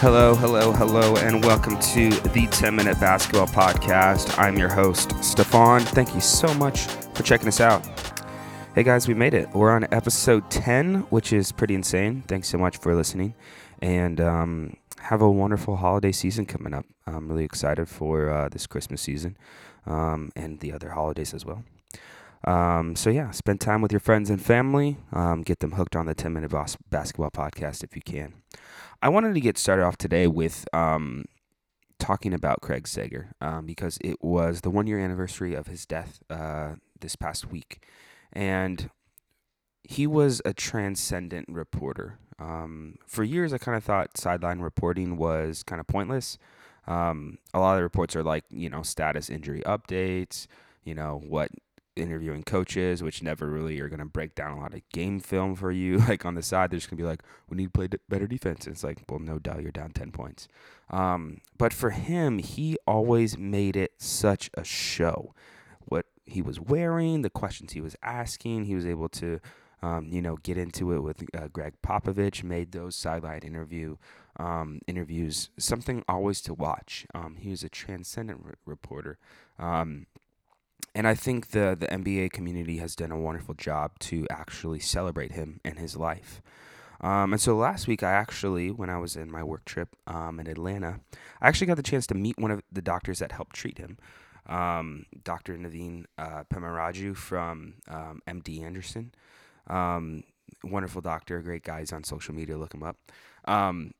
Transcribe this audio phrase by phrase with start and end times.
[0.00, 4.34] Hello, hello, hello, and welcome to the 10 Minute Basketball Podcast.
[4.38, 5.82] I'm your host, Stefan.
[5.82, 7.86] Thank you so much for checking us out.
[8.74, 9.50] Hey guys, we made it.
[9.50, 12.22] We're on episode 10, which is pretty insane.
[12.26, 13.34] Thanks so much for listening.
[13.82, 16.86] And um, have a wonderful holiday season coming up.
[17.06, 19.36] I'm really excited for uh, this Christmas season
[19.84, 21.62] um, and the other holidays as well.
[22.44, 24.96] Um, so, yeah, spend time with your friends and family.
[25.12, 28.32] Um, get them hooked on the 10 Minute Bas- Basketball Podcast if you can.
[29.02, 31.24] I wanted to get started off today with um,
[31.98, 36.20] talking about Craig Sager um, because it was the one year anniversary of his death
[36.28, 37.86] uh, this past week.
[38.32, 38.90] And
[39.82, 42.18] he was a transcendent reporter.
[42.38, 46.38] Um, for years, I kind of thought sideline reporting was kind of pointless.
[46.86, 50.46] Um, a lot of the reports are like, you know, status injury updates,
[50.84, 51.50] you know, what
[51.96, 55.54] interviewing coaches, which never really are going to break down a lot of game film
[55.54, 55.98] for you.
[56.10, 58.26] Like on the side, they're just going to be like, we need to play better
[58.26, 58.66] defense.
[58.66, 60.48] And it's like, well, no doubt you're down 10 points.
[60.90, 65.32] Um, but for him, he always made it such a show.
[65.80, 69.40] What he was wearing, the questions he was asking, he was able to,
[69.82, 73.96] um, you know, get into it with uh, Gregg Popovich, made those sideline interview
[74.36, 77.06] um, interviews something always to watch.
[77.14, 79.18] Um, he was a transcendent re- reporter.
[80.94, 85.32] And I think the the NBA community has done a wonderful job to actually celebrate
[85.32, 86.42] him and his life.
[87.00, 90.38] Um, and so last week, I actually, when I was in my work trip um,
[90.38, 91.00] in Atlanta,
[91.40, 93.96] I actually got the chance to meet one of the doctors that helped treat him,
[94.46, 95.56] um, Dr.
[95.56, 99.14] Naveen uh, Pemmaraju from MD um, Anderson.
[99.66, 100.24] Um,
[100.62, 102.58] wonderful doctor, great guys on social media.
[102.58, 102.96] Look him up.
[103.46, 103.92] Um,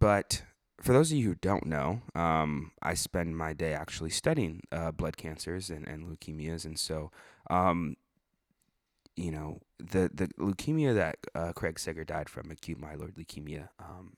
[0.00, 0.42] but
[0.80, 4.92] for those of you who don't know, um, I spend my day actually studying uh,
[4.92, 7.10] blood cancers and, and leukemias, and so
[7.50, 7.96] um,
[9.16, 13.68] you know the the leukemia that uh, Craig Sager died from, acute myeloid leukemia.
[13.80, 14.16] Um,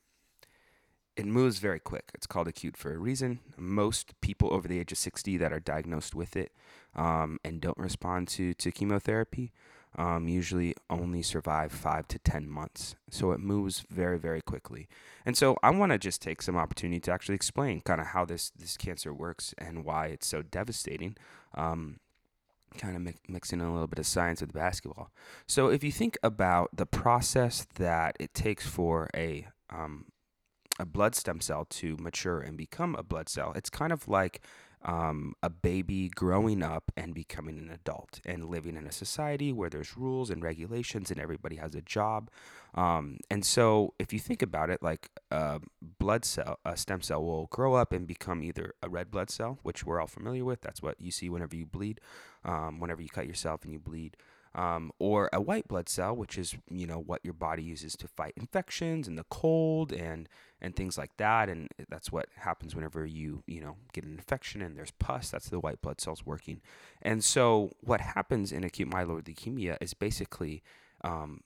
[1.17, 2.11] it moves very quick.
[2.15, 3.41] It's called acute for a reason.
[3.59, 6.53] Most people over the age of 60 that are diagnosed with it
[6.95, 9.53] um, and don't respond to, to chemotherapy
[10.01, 12.95] um, usually only survive five to 10 months.
[13.11, 14.89] So it moves very, very quickly.
[15.27, 18.25] And so I want to just take some opportunity to actually explain kind of how
[18.25, 21.19] this, this cancer works and why it's so devastating.
[21.55, 22.01] Um,
[22.79, 25.11] kind of mi- mixing in a little bit of science with basketball.
[25.47, 30.07] So if you think about the process that it takes for a um,
[30.81, 34.41] a blood stem cell to mature and become a blood cell, it's kind of like
[34.83, 39.69] um, a baby growing up and becoming an adult and living in a society where
[39.69, 42.31] there's rules and regulations and everybody has a job.
[42.75, 45.61] Um, and so, if you think about it, like a
[45.99, 49.59] blood cell, a stem cell will grow up and become either a red blood cell,
[49.63, 50.63] which we're all familiar with.
[50.63, 52.01] That's what you see whenever you bleed,
[52.45, 54.17] um, whenever you cut yourself and you bleed
[54.55, 58.09] um, or a white blood cell, which is you know what your body uses to
[58.09, 60.29] fight infections and the cold and
[60.61, 64.61] and things like that, and that's what happens whenever you you know get an infection
[64.61, 65.31] and there's pus.
[65.31, 66.61] That's the white blood cells working,
[67.01, 70.63] and so what happens in acute myeloid leukemia is basically
[71.05, 71.43] um,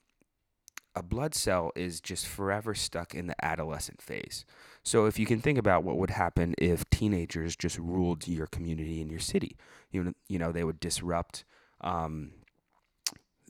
[0.96, 4.44] a blood cell is just forever stuck in the adolescent phase.
[4.82, 9.00] So if you can think about what would happen if teenagers just ruled your community
[9.00, 9.56] and your city,
[9.90, 11.44] you know, you know they would disrupt
[11.80, 12.30] um,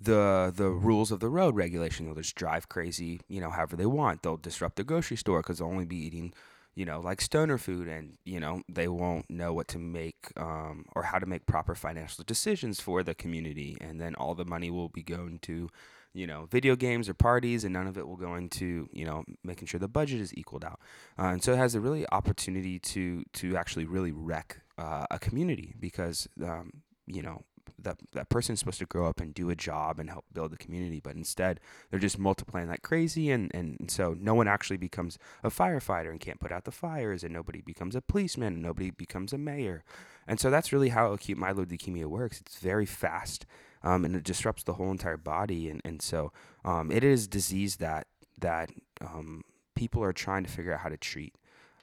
[0.04, 2.06] the the rules of the road regulation.
[2.06, 4.22] They'll just drive crazy, you know, however they want.
[4.22, 6.32] They'll disrupt the grocery store because they'll only be eating,
[6.74, 10.84] you know, like stoner food, and you know they won't know what to make um,
[10.94, 13.76] or how to make proper financial decisions for the community.
[13.80, 15.68] And then all the money will be going to,
[16.12, 19.24] you know, video games or parties, and none of it will go into, you know,
[19.42, 20.80] making sure the budget is equaled out.
[21.18, 25.18] Uh, and so it has a really opportunity to to actually really wreck uh, a
[25.18, 27.42] community because, um, you know,
[27.84, 30.56] that that person's supposed to grow up and do a job and help build the
[30.56, 35.18] community, but instead they're just multiplying like crazy, and, and, so no one actually becomes
[35.42, 38.90] a firefighter and can't put out the fires, and nobody becomes a policeman, and nobody
[38.90, 39.84] becomes a mayor,
[40.26, 42.40] and so that's really how acute myeloid leukemia works.
[42.40, 43.46] It's very fast,
[43.82, 46.32] um, and it disrupts the whole entire body, and and so
[46.64, 48.06] um, it is disease that
[48.38, 48.70] that
[49.00, 49.42] um,
[49.74, 51.34] people are trying to figure out how to treat,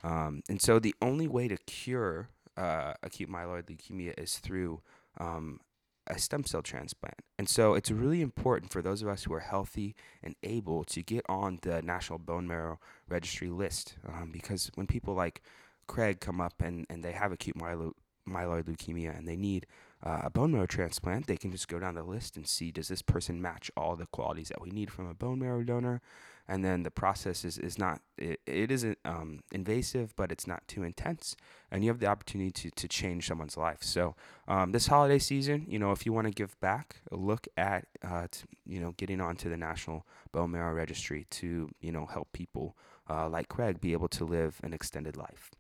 [0.03, 4.81] um, and so the only way to cure uh, acute myeloid leukemia is through
[5.17, 5.59] um,
[6.07, 7.19] a stem cell transplant.
[7.37, 11.01] And so it's really important for those of us who are healthy and able to
[11.01, 15.41] get on the National Bone Marrow Registry list um, because when people like
[15.87, 17.93] Craig come up and, and they have acute myeloid
[18.27, 19.65] myeloid leukemia and they need
[20.03, 22.87] uh, a bone marrow transplant, they can just go down the list and see does
[22.87, 26.01] this person match all the qualities that we need from a bone marrow donor.
[26.47, 30.67] And then the process is, is not, it, it isn't um, invasive, but it's not
[30.67, 31.35] too intense.
[31.69, 33.83] And you have the opportunity to, to change someone's life.
[33.83, 34.15] So
[34.47, 38.27] um, this holiday season, you know, if you want to give back, look at, uh,
[38.29, 42.75] to, you know, getting onto the National Bone Marrow Registry to, you know, help people
[43.09, 45.51] uh, like Craig be able to live an extended life.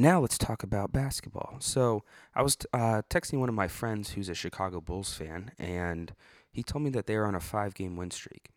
[0.00, 1.56] Now let's talk about basketball.
[1.58, 2.04] So
[2.34, 6.14] I was uh, texting one of my friends who's a Chicago Bulls fan, and
[6.50, 8.48] he told me that they are on a five-game win streak.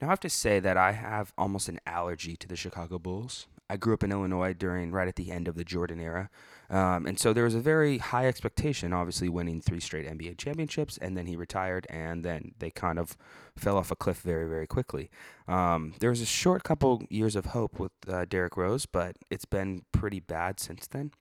[0.00, 3.48] Now I have to say that I have almost an allergy to the Chicago Bulls.
[3.68, 6.30] I grew up in Illinois during right at the end of the Jordan era,
[6.70, 8.92] um, and so there was a very high expectation.
[8.92, 13.16] Obviously, winning three straight NBA championships, and then he retired, and then they kind of
[13.56, 15.10] fell off a cliff very, very quickly.
[15.48, 19.44] Um, there was a short couple years of hope with uh, Derrick Rose, but it's
[19.44, 21.12] been pretty bad since then.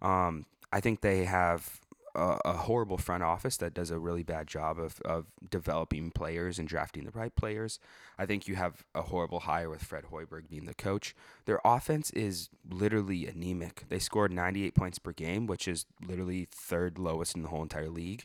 [0.00, 1.80] Um, I think they have
[2.14, 6.58] a, a, horrible front office that does a really bad job of, of developing players
[6.58, 7.78] and drafting the right players.
[8.18, 11.14] I think you have a horrible hire with Fred Hoiberg being the coach.
[11.46, 13.84] Their offense is literally anemic.
[13.88, 17.90] They scored 98 points per game, which is literally third lowest in the whole entire
[17.90, 18.24] league.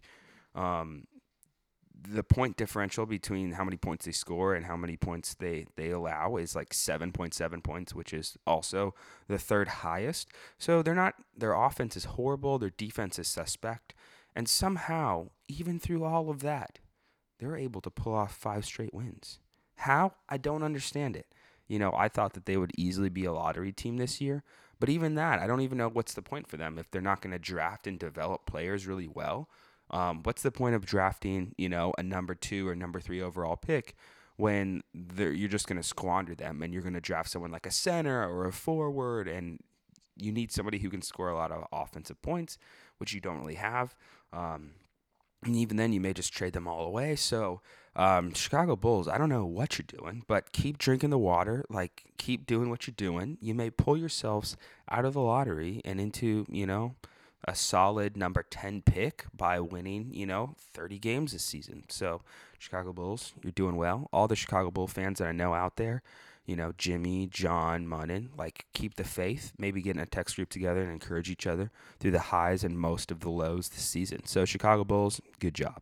[0.54, 1.08] Um,
[2.04, 5.90] the point differential between how many points they score and how many points they, they
[5.90, 8.94] allow is like 7.7 points, which is also
[9.28, 10.30] the third highest.
[10.58, 13.94] So they're not, their offense is horrible, their defense is suspect.
[14.36, 16.80] And somehow, even through all of that,
[17.40, 19.40] they're able to pull off five straight wins.
[19.78, 20.14] How?
[20.30, 21.28] I don't understand it.
[21.68, 24.44] You know, I thought that they would easily be a lottery team this year,
[24.80, 27.22] but even that, I don't even know what's the point for them if they're not
[27.22, 29.50] going to draft and develop players really well
[29.92, 33.56] um, what's the point of drafting, you know, a number two or number three overall
[33.56, 33.96] pick
[34.36, 37.72] when you're just going to squander them and you're going to draft someone like a
[37.72, 39.60] center or a forward and
[40.16, 42.58] you need somebody who can score a lot of offensive points,
[42.98, 43.96] which you don't really have.
[44.34, 44.72] Um,
[45.44, 47.16] and even then, you may just trade them all away.
[47.16, 47.62] So,
[47.96, 51.64] um, Chicago Bulls, I don't know what you're doing, but keep drinking the water.
[51.70, 53.38] Like, keep doing what you're doing.
[53.40, 54.58] You may pull yourselves
[54.90, 56.96] out of the lottery and into, you know,
[57.48, 61.86] a solid number 10 pick by winning, you know, 30 games this season.
[61.88, 62.22] So,
[62.60, 64.10] Chicago Bulls, you're doing well.
[64.12, 66.04] All the Chicago Bull fans that I know out there,
[66.46, 69.54] you know, Jimmy, John, Munnan, like keep the faith.
[69.58, 72.78] Maybe get in a text group together and encourage each other through the highs and
[72.78, 74.26] most of the lows this season.
[74.26, 75.82] So, Chicago Bulls, good job.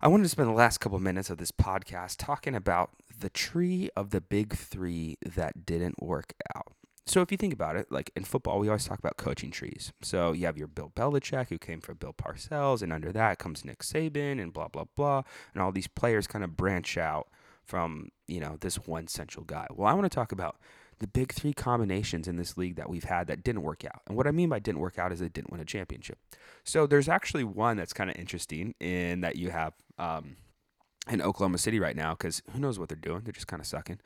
[0.00, 3.88] I wanted to spend the last couple minutes of this podcast talking about the tree
[3.96, 6.74] of the big three that didn't work out.
[7.06, 9.92] So if you think about it, like in football, we always talk about coaching trees.
[10.00, 13.64] So you have your Bill Belichick, who came from Bill Parcells, and under that comes
[13.64, 15.22] Nick Saban, and blah blah blah,
[15.52, 17.28] and all these players kind of branch out
[17.62, 19.66] from you know this one central guy.
[19.70, 20.56] Well, I want to talk about
[20.98, 24.00] the big three combinations in this league that we've had that didn't work out.
[24.06, 26.18] And what I mean by didn't work out is they didn't win a championship.
[26.62, 30.36] So there's actually one that's kind of interesting in that you have um,
[31.10, 33.22] in Oklahoma City right now because who knows what they're doing?
[33.24, 33.98] They're just kind of sucking.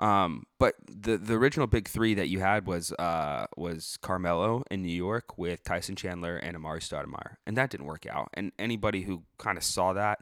[0.00, 4.82] Um, but the the original big three that you had was uh, was Carmelo in
[4.82, 8.30] New York with Tyson Chandler and Amar'e Stoudemire, and that didn't work out.
[8.32, 10.20] And anybody who kind of saw that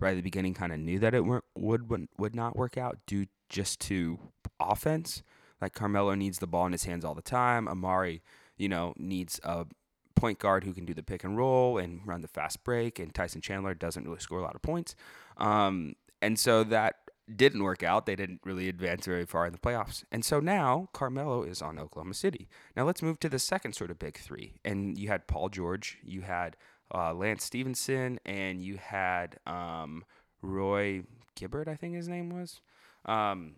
[0.00, 2.98] right at the beginning kind of knew that it would would would not work out
[3.06, 4.18] due just to
[4.58, 5.22] offense.
[5.60, 7.66] Like Carmelo needs the ball in his hands all the time.
[7.66, 8.22] Amar'e,
[8.56, 9.66] you know, needs a
[10.14, 13.14] point guard who can do the pick and roll and run the fast break, and
[13.14, 14.94] Tyson Chandler doesn't really score a lot of points.
[15.36, 16.96] Um, and so that
[17.34, 18.06] didn't work out.
[18.06, 20.04] They didn't really advance very far in the playoffs.
[20.10, 22.48] And so now Carmelo is on Oklahoma City.
[22.76, 24.54] Now let's move to the second sort of big three.
[24.64, 26.56] And you had Paul George, you had
[26.94, 30.04] uh, Lance Stephenson, and you had um,
[30.42, 31.02] Roy
[31.38, 32.60] Hibbert, I think his name was.
[33.04, 33.56] Um,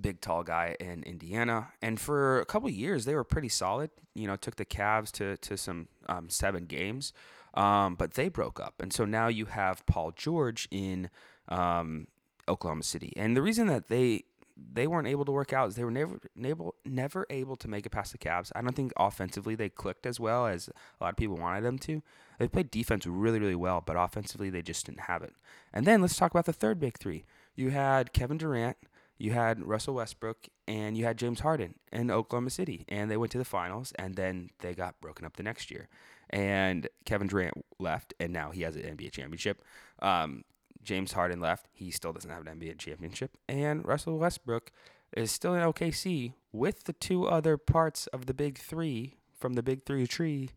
[0.00, 1.68] big tall guy in Indiana.
[1.82, 3.90] And for a couple years, they were pretty solid.
[4.14, 7.12] You know, took the Cavs to, to some um, seven games.
[7.54, 8.74] Um, but they broke up.
[8.80, 11.08] And so now you have Paul George in
[11.48, 12.06] um,
[12.48, 13.12] Oklahoma City.
[13.16, 14.24] And the reason that they
[14.56, 17.84] they weren't able to work out is they were never able never able to make
[17.84, 18.50] it past the Cavs.
[18.56, 21.78] I don't think offensively they clicked as well as a lot of people wanted them
[21.80, 22.02] to.
[22.38, 25.34] They played defense really really well, but offensively they just didn't have it.
[25.72, 27.24] And then let's talk about the third big 3.
[27.54, 28.78] You had Kevin Durant,
[29.18, 33.32] you had Russell Westbrook, and you had James Harden in Oklahoma City, and they went
[33.32, 35.88] to the finals and then they got broken up the next year.
[36.30, 39.62] And Kevin Durant left, and now he has an NBA championship.
[40.00, 40.44] Um,
[40.86, 41.66] James Harden left.
[41.72, 43.36] He still doesn't have an NBA championship.
[43.48, 44.70] And Russell Westbrook
[45.16, 49.62] is still in OKC with the two other parts of the big three from the
[49.62, 50.50] big three tree.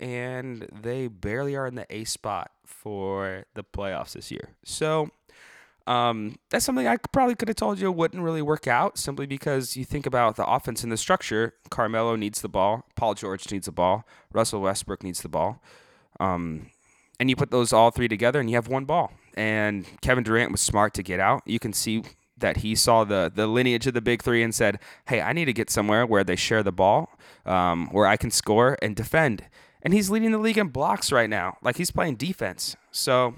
[0.00, 4.50] And they barely are in the A spot for the playoffs this year.
[4.64, 5.10] So
[5.86, 9.76] Um, that's something I probably could have told you wouldn't really work out simply because
[9.76, 11.52] you think about the offense and the structure.
[11.68, 12.86] Carmelo needs the ball.
[12.96, 14.06] Paul George needs the ball.
[14.32, 15.62] Russell Westbrook needs the ball.
[16.18, 16.70] Um,
[17.20, 19.12] and you put those all three together and you have one ball.
[19.34, 21.42] And Kevin Durant was smart to get out.
[21.46, 22.04] You can see
[22.36, 25.46] that he saw the the lineage of the big three and said, "Hey, I need
[25.46, 27.10] to get somewhere where they share the ball,
[27.46, 29.44] um, where I can score and defend."
[29.82, 31.58] And he's leading the league in blocks right now.
[31.62, 32.74] Like he's playing defense.
[32.90, 33.34] So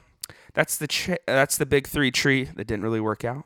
[0.55, 3.45] that's the ch- that's the big three tree that didn't really work out.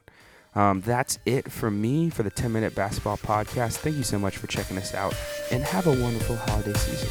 [0.55, 3.77] Um, that's it for me for the 10 minute basketball podcast.
[3.79, 5.15] Thank you so much for checking us out
[5.51, 7.09] and have a wonderful holiday season.